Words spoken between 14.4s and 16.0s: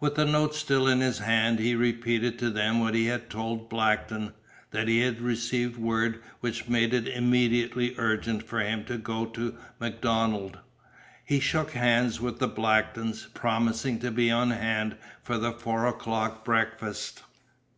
hand for the four